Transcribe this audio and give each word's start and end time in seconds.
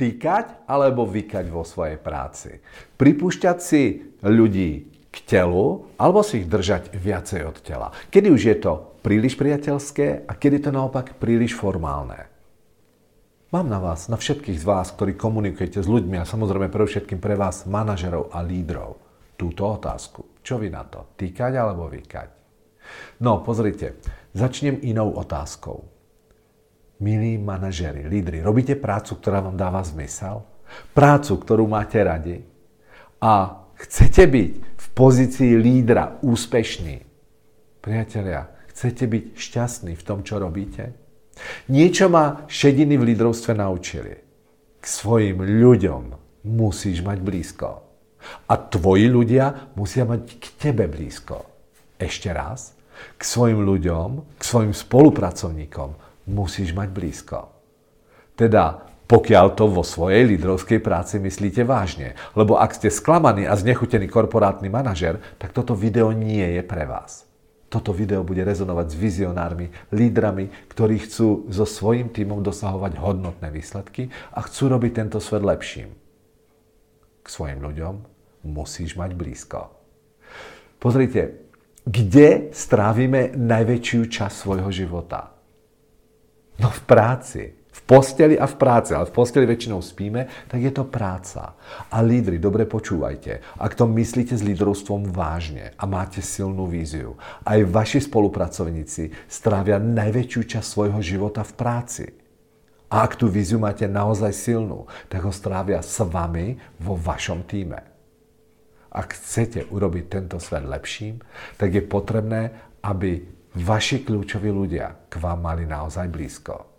Týkať 0.00 0.64
alebo 0.64 1.04
vykať 1.04 1.52
vo 1.52 1.60
svojej 1.60 2.00
práci. 2.00 2.56
Pripúšťať 2.96 3.58
si 3.60 4.00
ľudí 4.24 4.88
k 5.12 5.16
telu 5.28 5.92
alebo 6.00 6.24
si 6.24 6.40
ich 6.40 6.48
držať 6.48 6.96
viacej 6.96 7.44
od 7.44 7.60
tela. 7.60 7.92
Kedy 8.08 8.32
už 8.32 8.42
je 8.48 8.56
to 8.56 8.72
príliš 9.04 9.36
priateľské 9.36 10.24
a 10.24 10.32
kedy 10.32 10.64
to 10.64 10.70
naopak 10.72 11.20
príliš 11.20 11.52
formálne. 11.52 12.32
Mám 13.50 13.66
na 13.66 13.82
vás, 13.82 14.06
na 14.06 14.14
všetkých 14.14 14.62
z 14.62 14.64
vás, 14.64 14.94
ktorí 14.94 15.18
komunikujete 15.18 15.82
s 15.82 15.90
ľuďmi 15.90 16.22
a 16.22 16.24
samozrejme 16.24 16.70
pre 16.70 16.86
všetkým 16.86 17.18
pre 17.18 17.34
vás, 17.34 17.66
manažerov 17.66 18.30
a 18.30 18.46
lídrov, 18.46 18.96
túto 19.34 19.66
otázku. 19.66 20.40
Čo 20.40 20.62
vy 20.62 20.70
na 20.70 20.86
to? 20.86 21.12
Týkať 21.18 21.58
alebo 21.58 21.90
vykať? 21.90 22.28
No, 23.20 23.42
pozrite, 23.42 23.98
začnem 24.38 24.78
inou 24.86 25.12
otázkou. 25.18 25.99
Milí 27.00 27.40
manažeri, 27.40 28.04
lídri, 28.04 28.44
robíte 28.44 28.76
prácu, 28.76 29.16
ktorá 29.16 29.40
vám 29.40 29.56
dáva 29.56 29.80
zmysel? 29.80 30.44
Prácu, 30.92 31.40
ktorú 31.40 31.64
máte 31.64 31.96
radi? 32.04 32.44
A 33.24 33.64
chcete 33.80 34.28
byť 34.28 34.50
v 34.60 34.86
pozícii 34.92 35.56
lídra 35.56 36.20
úspešný? 36.20 37.00
Priatelia, 37.80 38.52
chcete 38.68 39.08
byť 39.08 39.24
šťastní 39.32 39.96
v 39.96 40.04
tom, 40.04 40.20
čo 40.20 40.36
robíte? 40.36 40.92
Niečo 41.72 42.12
ma 42.12 42.44
šediny 42.44 43.00
v 43.00 43.16
lídrovstve 43.16 43.56
naučili. 43.56 44.12
K 44.76 44.84
svojim 44.84 45.40
ľuďom 45.40 46.02
musíš 46.52 47.00
mať 47.00 47.18
blízko. 47.24 47.80
A 48.44 48.60
tvoji 48.60 49.08
ľudia 49.08 49.72
musia 49.72 50.04
mať 50.04 50.36
k 50.36 50.44
tebe 50.68 50.84
blízko. 50.84 51.48
Ešte 51.96 52.28
raz, 52.28 52.76
k 53.16 53.22
svojim 53.24 53.64
ľuďom, 53.64 54.36
k 54.36 54.42
svojim 54.44 54.76
spolupracovníkom 54.76 56.09
musíš 56.30 56.70
mať 56.70 56.88
blízko. 56.94 57.50
Teda 58.38 58.86
pokiaľ 59.10 59.58
to 59.58 59.66
vo 59.66 59.82
svojej 59.82 60.22
lídrovskej 60.22 60.78
práci 60.78 61.18
myslíte 61.18 61.66
vážne. 61.66 62.14
Lebo 62.38 62.54
ak 62.54 62.78
ste 62.78 62.94
sklamaný 62.94 63.42
a 63.50 63.58
znechutený 63.58 64.06
korporátny 64.06 64.70
manažer, 64.70 65.18
tak 65.34 65.50
toto 65.50 65.74
video 65.74 66.14
nie 66.14 66.46
je 66.54 66.62
pre 66.62 66.86
vás. 66.86 67.26
Toto 67.66 67.90
video 67.90 68.22
bude 68.22 68.46
rezonovať 68.46 68.86
s 68.86 68.94
vizionármi, 68.94 69.66
lídrami, 69.90 70.70
ktorí 70.70 71.10
chcú 71.10 71.50
so 71.50 71.66
svojím 71.66 72.14
tímom 72.14 72.38
dosahovať 72.42 73.02
hodnotné 73.02 73.50
výsledky 73.50 74.14
a 74.30 74.46
chcú 74.46 74.78
robiť 74.78 74.92
tento 75.02 75.18
svet 75.18 75.42
lepším. 75.42 75.90
K 77.22 77.26
svojim 77.26 77.58
ľuďom 77.58 77.94
musíš 78.46 78.94
mať 78.94 79.10
blízko. 79.18 79.74
Pozrite, 80.78 81.50
kde 81.82 82.54
strávime 82.54 83.34
najväčšiu 83.34 84.06
časť 84.06 84.34
svojho 84.38 84.70
života? 84.70 85.39
No 86.60 86.68
v 86.68 86.80
práci 86.84 87.60
posteli 87.90 88.38
a 88.38 88.46
v 88.46 88.54
práci, 88.54 88.94
ale 88.94 89.10
v 89.10 89.16
posteli 89.18 89.50
väčšinou 89.50 89.82
spíme, 89.82 90.46
tak 90.46 90.62
je 90.62 90.70
to 90.70 90.86
práca. 90.86 91.58
A 91.90 91.98
lídry, 91.98 92.38
dobre 92.38 92.62
počúvajte, 92.62 93.58
ak 93.58 93.74
to 93.74 93.90
myslíte 93.90 94.38
s 94.38 94.46
lídrovstvom 94.46 95.10
vážne 95.10 95.74
a 95.74 95.90
máte 95.90 96.22
silnú 96.22 96.70
víziu, 96.70 97.18
aj 97.42 97.66
vaši 97.66 97.98
spolupracovníci 98.06 99.26
strávia 99.26 99.82
najväčšiu 99.82 100.40
časť 100.54 100.68
svojho 100.70 101.02
života 101.02 101.42
v 101.42 101.52
práci. 101.58 102.06
A 102.94 103.02
ak 103.02 103.18
tú 103.18 103.26
víziu 103.26 103.58
máte 103.58 103.90
naozaj 103.90 104.38
silnú, 104.38 104.86
tak 105.10 105.26
ho 105.26 105.34
strávia 105.34 105.82
s 105.82 105.98
vami 106.06 106.62
vo 106.78 106.94
vašom 106.94 107.42
týme. 107.42 107.90
Ak 108.90 109.18
chcete 109.18 109.66
urobiť 109.66 110.04
tento 110.06 110.38
svet 110.38 110.62
lepším, 110.62 111.18
tak 111.58 111.74
je 111.74 111.82
potrebné, 111.82 112.54
aby 112.86 113.22
vaši 113.54 114.06
kľúčoví 114.06 114.50
ľudia 114.50 115.10
k 115.10 115.14
vám 115.18 115.42
mali 115.42 115.66
naozaj 115.66 116.06
blízko. 116.06 116.70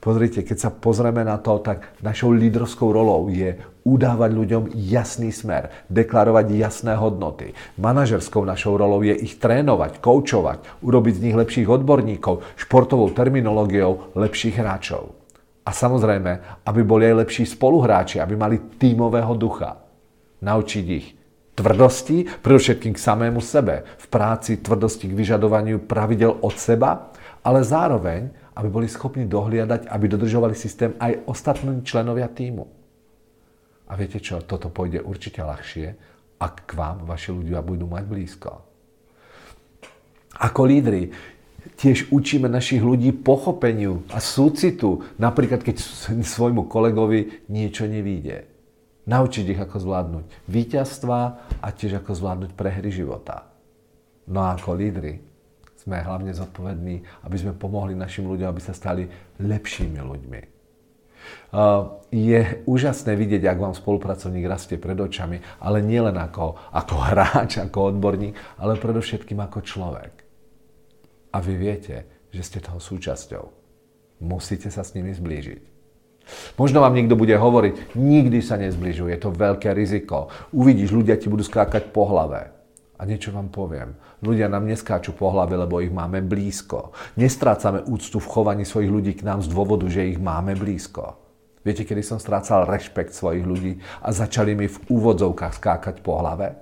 Pozrite, 0.00 0.40
keď 0.40 0.56
sa 0.56 0.70
pozrieme 0.72 1.20
na 1.28 1.36
to, 1.36 1.60
tak 1.60 1.92
našou 2.00 2.32
lídrovskou 2.32 2.88
rolou 2.88 3.28
je 3.28 3.60
udávať 3.84 4.30
ľuďom 4.32 4.64
jasný 4.72 5.28
smer, 5.28 5.68
deklarovať 5.92 6.56
jasné 6.56 6.96
hodnoty. 6.96 7.52
Manažerskou 7.76 8.48
našou 8.48 8.80
rolou 8.80 9.04
je 9.04 9.12
ich 9.12 9.36
trénovať, 9.36 10.00
koučovať, 10.00 10.80
urobiť 10.80 11.14
z 11.20 11.22
nich 11.28 11.36
lepších 11.36 11.68
odborníkov, 11.68 12.40
športovou 12.56 13.12
terminológiou 13.12 14.16
lepších 14.16 14.56
hráčov. 14.56 15.12
A 15.68 15.70
samozrejme, 15.76 16.64
aby 16.64 16.80
boli 16.80 17.04
aj 17.04 17.28
lepší 17.28 17.44
spoluhráči, 17.44 18.24
aby 18.24 18.40
mali 18.40 18.56
tímového 18.80 19.36
ducha. 19.36 19.84
Naučiť 20.40 20.86
ich 20.88 21.19
tvrdosti, 21.60 22.24
predovšetkým 22.40 22.96
k 22.96 23.04
samému 23.04 23.44
sebe, 23.44 23.84
v 23.84 24.06
práci 24.08 24.56
tvrdosti 24.64 25.12
k 25.12 25.16
vyžadovaniu 25.16 25.84
pravidel 25.84 26.40
od 26.40 26.56
seba, 26.56 27.12
ale 27.44 27.60
zároveň 27.60 28.40
aby 28.60 28.68
boli 28.68 28.88
schopní 28.92 29.24
dohliadať, 29.24 29.88
aby 29.88 30.04
dodržovali 30.04 30.52
systém 30.52 30.92
aj 31.00 31.24
ostatní 31.24 31.80
členovia 31.80 32.28
týmu. 32.28 32.68
A 33.88 33.96
viete 33.96 34.20
čo, 34.20 34.44
toto 34.44 34.68
pôjde 34.68 35.00
určite 35.00 35.40
ľahšie, 35.40 35.96
ak 36.36 36.68
k 36.68 36.72
vám 36.76 37.08
vaši 37.08 37.32
ľudia 37.32 37.64
budú 37.64 37.88
mať 37.88 38.04
blízko. 38.04 38.50
Ako 40.40 40.60
lídry 40.68 41.10
tiež 41.80 42.12
učíme 42.12 42.52
našich 42.52 42.84
ľudí 42.84 43.16
pochopeniu 43.16 44.04
a 44.12 44.20
súcitu, 44.20 45.08
napríklad 45.16 45.64
keď 45.64 45.80
svojmu 46.20 46.68
kolegovi 46.68 47.48
niečo 47.48 47.88
nevíde. 47.88 48.44
Naučiť 49.08 49.56
ich, 49.56 49.60
ako 49.60 49.76
zvládnuť 49.80 50.24
víťazstva 50.48 51.20
a 51.60 51.68
tiež 51.72 52.04
ako 52.04 52.12
zvládnuť 52.12 52.50
prehry 52.52 52.92
života. 52.92 53.48
No 54.28 54.44
a 54.44 54.54
ako 54.54 54.76
lídry 54.76 55.24
sme 55.80 56.04
hlavne 56.04 56.36
zodpovední, 56.36 57.24
aby 57.24 57.36
sme 57.40 57.56
pomohli 57.56 57.96
našim 57.96 58.28
ľuďom, 58.28 58.52
aby 58.52 58.60
sa 58.60 58.76
stali 58.76 59.08
lepšími 59.40 59.96
ľuďmi. 59.96 60.40
Je 62.12 62.40
úžasné 62.68 63.12
vidieť, 63.16 63.48
ak 63.48 63.58
vám 63.60 63.74
spolupracovník 63.76 64.44
rastie 64.44 64.76
pred 64.76 64.96
očami, 64.96 65.40
ale 65.60 65.80
nielen 65.80 66.16
ako, 66.20 66.56
ako 66.72 66.94
hráč, 67.00 67.60
ako 67.60 67.96
odborník, 67.96 68.36
ale 68.60 68.76
predovšetkým 68.76 69.40
ako 69.40 69.58
človek. 69.64 70.12
A 71.32 71.40
vy 71.40 71.54
viete, 71.56 72.28
že 72.30 72.42
ste 72.44 72.58
toho 72.60 72.78
súčasťou. 72.78 73.44
Musíte 74.20 74.68
sa 74.68 74.84
s 74.84 74.92
nimi 74.92 75.16
zblížiť. 75.16 75.79
Možno 76.56 76.84
vám 76.84 76.94
niekto 76.94 77.16
bude 77.18 77.34
hovoriť, 77.34 77.96
nikdy 77.96 78.38
sa 78.44 78.60
nezbližuje, 78.60 79.16
je 79.16 79.20
to 79.20 79.30
veľké 79.32 79.72
riziko. 79.72 80.30
Uvidíš, 80.52 80.94
ľudia 80.94 81.16
ti 81.16 81.32
budú 81.32 81.42
skákať 81.46 81.90
po 81.90 82.06
hlave. 82.08 82.52
A 83.00 83.08
niečo 83.08 83.32
vám 83.32 83.48
poviem. 83.48 83.96
Ľudia 84.20 84.52
nám 84.52 84.68
neskáču 84.68 85.16
po 85.16 85.32
hlave, 85.32 85.56
lebo 85.56 85.80
ich 85.80 85.88
máme 85.88 86.20
blízko. 86.20 86.92
Nestrácame 87.16 87.80
úctu 87.88 88.20
v 88.20 88.28
chovaní 88.28 88.68
svojich 88.68 88.92
ľudí 88.92 89.12
k 89.16 89.24
nám 89.24 89.40
z 89.40 89.48
dôvodu, 89.48 89.88
že 89.88 90.04
ich 90.04 90.20
máme 90.20 90.52
blízko. 90.52 91.16
Viete, 91.64 91.88
kedy 91.88 92.04
som 92.04 92.20
strácal 92.20 92.68
rešpekt 92.68 93.16
svojich 93.16 93.44
ľudí 93.44 93.80
a 94.04 94.12
začali 94.12 94.52
mi 94.52 94.68
v 94.68 94.80
úvodzovkách 94.88 95.56
skákať 95.56 96.04
po 96.04 96.20
hlave? 96.20 96.56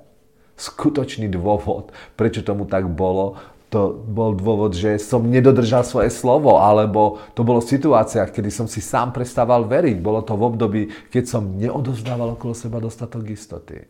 Skutočný 0.59 1.31
dôvod, 1.31 1.95
prečo 2.19 2.43
tomu 2.43 2.67
tak 2.67 2.87
bolo, 2.87 3.39
to 3.69 4.01
bol 4.01 4.33
dôvod, 4.33 4.73
že 4.73 4.97
som 4.97 5.29
nedodržal 5.29 5.85
svoje 5.85 6.09
slovo, 6.09 6.57
alebo 6.57 7.21
to 7.37 7.45
bolo 7.45 7.61
v 7.61 7.69
situáciách, 7.77 8.33
kedy 8.33 8.49
som 8.49 8.65
si 8.65 8.81
sám 8.81 9.13
prestával 9.13 9.69
veriť. 9.69 10.01
Bolo 10.01 10.25
to 10.25 10.33
v 10.37 10.47
období, 10.49 10.83
keď 11.13 11.25
som 11.29 11.57
neodozdával 11.57 12.33
okolo 12.33 12.57
seba 12.57 12.81
dostatok 12.81 13.29
istoty. 13.29 13.85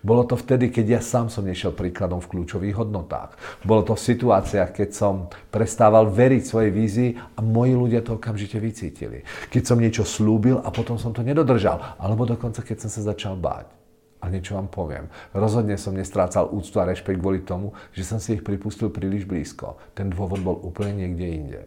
Bolo 0.00 0.24
to 0.24 0.38
vtedy, 0.38 0.70
keď 0.70 0.86
ja 0.86 1.00
sám 1.02 1.28
som 1.28 1.44
nešiel 1.44 1.74
príkladom 1.74 2.22
v 2.22 2.30
kľúčových 2.30 2.78
hodnotách. 2.78 3.36
Bolo 3.66 3.82
to 3.84 3.98
v 3.98 4.06
situáciách, 4.06 4.70
keď 4.70 4.88
som 4.94 5.28
prestával 5.50 6.08
veriť 6.08 6.42
svojej 6.46 6.72
vízii 6.72 7.10
a 7.18 7.40
moji 7.42 7.74
ľudia 7.74 8.00
to 8.00 8.16
okamžite 8.16 8.56
vycítili. 8.56 9.26
Keď 9.50 9.62
som 9.66 9.76
niečo 9.76 10.06
slúbil 10.06 10.62
a 10.62 10.68
potom 10.70 10.96
som 10.96 11.12
to 11.12 11.26
nedodržal. 11.26 11.98
Alebo 11.98 12.24
dokonca, 12.24 12.62
keď 12.62 12.86
som 12.86 12.90
sa 12.90 13.12
začal 13.12 13.36
báť. 13.36 13.83
A 14.24 14.32
niečo 14.32 14.56
vám 14.56 14.72
poviem. 14.72 15.12
Rozhodne 15.36 15.76
som 15.76 15.92
nestrácal 15.92 16.48
úctu 16.48 16.80
a 16.80 16.88
rešpekt 16.88 17.20
kvôli 17.20 17.44
tomu, 17.44 17.76
že 17.92 18.08
som 18.08 18.16
si 18.16 18.40
ich 18.40 18.46
pripustil 18.46 18.88
príliš 18.88 19.28
blízko. 19.28 19.76
Ten 19.92 20.08
dôvod 20.08 20.40
bol 20.40 20.56
úplne 20.64 21.04
niekde 21.04 21.26
inde. 21.28 21.60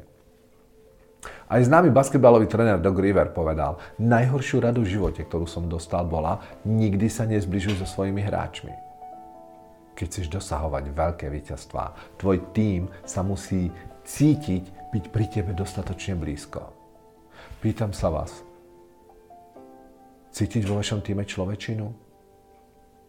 Aj 1.46 1.62
známy 1.62 1.94
basketbalový 1.94 2.50
tréner 2.50 2.82
Doc 2.82 2.98
River 2.98 3.30
povedal, 3.30 3.78
najhoršiu 4.02 4.66
radu 4.66 4.82
v 4.82 4.98
živote, 4.98 5.22
ktorú 5.22 5.46
som 5.46 5.70
dostal, 5.70 6.02
bola 6.10 6.42
nikdy 6.66 7.06
sa 7.14 7.30
nezbližuj 7.30 7.78
so 7.78 7.86
svojimi 7.86 8.26
hráčmi. 8.26 8.74
Keď 9.94 10.06
chceš 10.10 10.28
dosahovať 10.34 10.98
veľké 10.98 11.30
víťazstvá, 11.30 12.18
tvoj 12.18 12.42
tím 12.58 12.90
sa 13.06 13.22
musí 13.22 13.70
cítiť 14.02 14.94
byť 14.98 15.04
pri 15.14 15.26
tebe 15.30 15.52
dostatočne 15.54 16.18
blízko. 16.18 16.74
Pýtam 17.62 17.94
sa 17.94 18.10
vás, 18.10 18.42
cítiť 20.34 20.64
vo 20.66 20.82
vašom 20.82 21.06
týme 21.06 21.22
človečinu? 21.26 22.07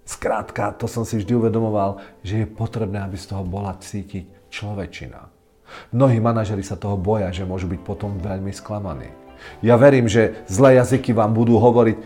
Skrátka, 0.09 0.73
to 0.73 0.89
som 0.89 1.05
si 1.05 1.21
vždy 1.21 1.37
uvedomoval, 1.37 2.01
že 2.25 2.45
je 2.45 2.47
potrebné, 2.49 3.05
aby 3.05 3.21
z 3.21 3.29
toho 3.29 3.45
bola 3.45 3.77
cítiť 3.77 4.49
človečina. 4.49 5.29
Mnohí 5.93 6.17
manažeri 6.17 6.65
sa 6.65 6.81
toho 6.81 6.97
boja, 6.97 7.29
že 7.29 7.45
môžu 7.45 7.69
byť 7.69 7.81
potom 7.85 8.17
veľmi 8.17 8.49
sklamaní. 8.49 9.13
Ja 9.61 9.77
verím, 9.77 10.09
že 10.09 10.41
zlé 10.49 10.81
jazyky 10.81 11.13
vám 11.13 11.37
budú 11.37 11.61
hovoriť, 11.61 11.97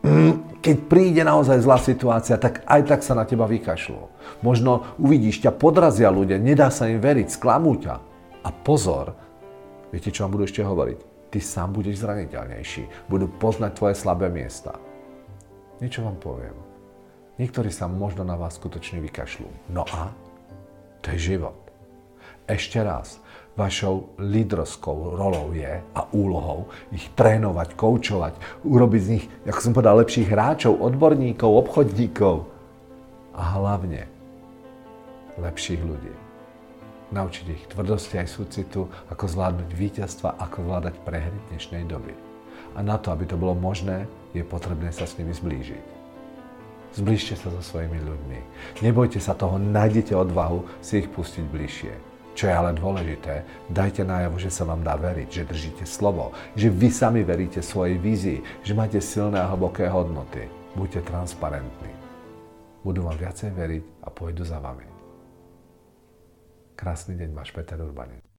mm, 0.00 0.32
keď 0.64 0.76
príde 0.88 1.20
naozaj 1.20 1.60
zlá 1.60 1.76
situácia, 1.76 2.40
tak 2.40 2.64
aj 2.64 2.80
tak 2.88 3.00
sa 3.04 3.12
na 3.12 3.28
teba 3.28 3.44
vykašľú. 3.44 4.02
Možno 4.40 4.96
uvidíš, 4.96 5.44
ťa 5.44 5.52
podrazia 5.52 6.08
ľudia, 6.08 6.40
nedá 6.40 6.72
sa 6.72 6.88
im 6.88 6.96
veriť, 6.96 7.28
sklamú 7.28 7.76
ťa. 7.76 7.94
A 8.40 8.48
pozor, 8.64 9.12
viete, 9.92 10.08
čo 10.08 10.24
vám 10.24 10.40
budú 10.40 10.48
ešte 10.48 10.64
hovoriť? 10.64 11.10
ty 11.30 11.38
sám 11.38 11.72
budeš 11.72 12.02
zraniteľnejší. 12.02 13.06
Budú 13.06 13.30
poznať 13.30 13.78
tvoje 13.78 13.94
slabé 13.94 14.26
miesta. 14.28 14.74
Niečo 15.78 16.02
vám 16.02 16.18
poviem. 16.18 16.69
Niektorí 17.40 17.72
sa 17.72 17.88
možno 17.88 18.20
na 18.20 18.36
vás 18.36 18.60
skutočne 18.60 19.00
vykašľú. 19.00 19.72
No 19.72 19.88
a? 19.88 20.12
To 21.00 21.16
je 21.16 21.32
život. 21.32 21.56
Ešte 22.44 22.84
raz, 22.84 23.16
vašou 23.56 24.12
lídrovskou 24.20 25.16
rolou 25.16 25.56
je 25.56 25.80
a 25.80 26.00
úlohou 26.12 26.68
ich 26.92 27.08
trénovať, 27.16 27.72
koučovať, 27.80 28.34
urobiť 28.60 29.00
z 29.00 29.10
nich, 29.16 29.24
ako 29.48 29.60
som 29.64 29.72
povedal, 29.72 29.96
lepších 30.04 30.28
hráčov, 30.28 30.84
odborníkov, 30.84 31.48
obchodníkov 31.64 32.44
a 33.32 33.42
hlavne 33.56 34.04
lepších 35.40 35.80
ľudí. 35.80 36.12
Naučiť 37.10 37.46
ich 37.56 37.64
tvrdosti 37.72 38.20
aj 38.20 38.28
súcitu, 38.28 38.84
ako 39.08 39.24
zvládnuť 39.24 39.70
víťazstva, 39.72 40.36
ako 40.36 40.68
zvládať 40.68 40.94
prehry 41.08 41.38
dnešnej 41.48 41.88
doby. 41.88 42.12
A 42.76 42.84
na 42.84 43.00
to, 43.00 43.16
aby 43.16 43.24
to 43.24 43.40
bolo 43.40 43.56
možné, 43.56 44.04
je 44.36 44.44
potrebné 44.44 44.92
sa 44.92 45.08
s 45.08 45.16
nimi 45.16 45.32
zblížiť. 45.32 45.99
Zblížte 46.90 47.38
sa 47.38 47.54
so 47.54 47.62
svojimi 47.62 48.02
ľuďmi. 48.02 48.38
Nebojte 48.82 49.22
sa 49.22 49.38
toho, 49.38 49.62
nájdete 49.62 50.10
odvahu 50.10 50.66
si 50.82 51.06
ich 51.06 51.08
pustiť 51.10 51.44
bližšie. 51.46 51.94
Čo 52.34 52.48
je 52.50 52.54
ale 52.54 52.72
dôležité, 52.74 53.42
dajte 53.70 54.06
najavo, 54.06 54.38
že 54.38 54.50
sa 54.50 54.66
vám 54.66 54.82
dá 54.86 54.94
veriť, 54.96 55.28
že 55.28 55.48
držíte 55.50 55.84
slovo, 55.86 56.34
že 56.54 56.70
vy 56.70 56.88
sami 56.90 57.20
veríte 57.26 57.60
svojej 57.60 57.98
vízii, 57.98 58.38
že 58.62 58.72
máte 58.74 58.98
silné 59.02 59.38
a 59.38 59.50
hlboké 59.50 59.90
hodnoty. 59.90 60.46
Buďte 60.78 61.04
transparentní. 61.10 61.90
Budú 62.80 63.04
vám 63.04 63.18
viacej 63.18 63.50
veriť 63.52 63.84
a 64.06 64.08
pôjdu 64.08 64.46
za 64.46 64.62
vami. 64.62 64.86
Krásny 66.78 67.18
deň, 67.18 67.30
váš 67.36 67.52
Peter 67.52 67.76
Urbanec. 67.76 68.29